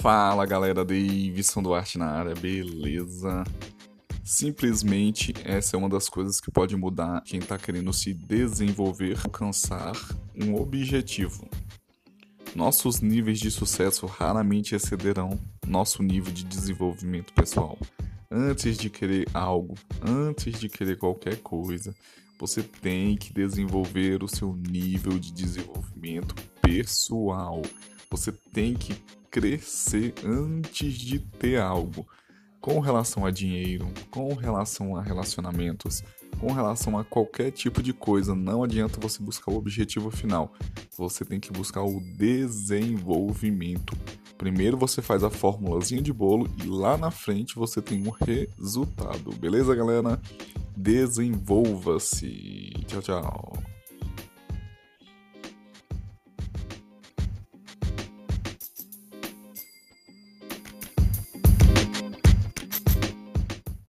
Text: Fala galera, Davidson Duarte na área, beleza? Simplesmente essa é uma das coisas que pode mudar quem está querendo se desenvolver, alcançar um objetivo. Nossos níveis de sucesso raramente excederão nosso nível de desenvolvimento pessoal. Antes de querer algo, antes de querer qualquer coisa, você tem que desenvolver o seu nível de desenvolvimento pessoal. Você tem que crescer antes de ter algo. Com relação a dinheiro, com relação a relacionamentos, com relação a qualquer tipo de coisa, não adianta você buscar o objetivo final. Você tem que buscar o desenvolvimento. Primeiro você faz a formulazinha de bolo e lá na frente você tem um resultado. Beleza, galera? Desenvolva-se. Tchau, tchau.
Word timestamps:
Fala 0.00 0.46
galera, 0.46 0.82
Davidson 0.82 1.62
Duarte 1.62 1.98
na 1.98 2.06
área, 2.06 2.34
beleza? 2.34 3.44
Simplesmente 4.24 5.34
essa 5.44 5.76
é 5.76 5.78
uma 5.78 5.90
das 5.90 6.08
coisas 6.08 6.40
que 6.40 6.50
pode 6.50 6.74
mudar 6.74 7.20
quem 7.22 7.38
está 7.38 7.58
querendo 7.58 7.92
se 7.92 8.14
desenvolver, 8.14 9.18
alcançar 9.22 9.92
um 10.34 10.54
objetivo. 10.54 11.46
Nossos 12.56 13.02
níveis 13.02 13.38
de 13.38 13.50
sucesso 13.50 14.06
raramente 14.06 14.74
excederão 14.74 15.38
nosso 15.66 16.02
nível 16.02 16.32
de 16.32 16.44
desenvolvimento 16.44 17.34
pessoal. 17.34 17.78
Antes 18.30 18.78
de 18.78 18.88
querer 18.88 19.28
algo, 19.34 19.74
antes 20.00 20.58
de 20.58 20.70
querer 20.70 20.96
qualquer 20.96 21.42
coisa, 21.42 21.94
você 22.38 22.62
tem 22.62 23.18
que 23.18 23.34
desenvolver 23.34 24.24
o 24.24 24.28
seu 24.28 24.56
nível 24.56 25.18
de 25.18 25.30
desenvolvimento 25.30 26.34
pessoal. 26.62 27.60
Você 28.10 28.32
tem 28.32 28.72
que 28.72 28.94
crescer 29.30 30.14
antes 30.24 30.94
de 30.94 31.18
ter 31.18 31.60
algo. 31.60 32.06
Com 32.60 32.78
relação 32.78 33.24
a 33.24 33.30
dinheiro, 33.30 33.88
com 34.10 34.34
relação 34.34 34.94
a 34.94 35.02
relacionamentos, 35.02 36.04
com 36.38 36.52
relação 36.52 36.98
a 36.98 37.04
qualquer 37.04 37.50
tipo 37.50 37.82
de 37.82 37.94
coisa, 37.94 38.34
não 38.34 38.62
adianta 38.62 39.00
você 39.00 39.22
buscar 39.22 39.50
o 39.50 39.56
objetivo 39.56 40.10
final. 40.10 40.52
Você 40.98 41.24
tem 41.24 41.40
que 41.40 41.50
buscar 41.50 41.82
o 41.82 42.00
desenvolvimento. 42.18 43.96
Primeiro 44.36 44.76
você 44.76 45.00
faz 45.00 45.24
a 45.24 45.30
formulazinha 45.30 46.02
de 46.02 46.12
bolo 46.12 46.46
e 46.62 46.66
lá 46.66 46.98
na 46.98 47.10
frente 47.10 47.54
você 47.54 47.80
tem 47.80 48.06
um 48.06 48.10
resultado. 48.10 49.32
Beleza, 49.38 49.74
galera? 49.74 50.20
Desenvolva-se. 50.76 52.72
Tchau, 52.86 53.02
tchau. 53.02 53.59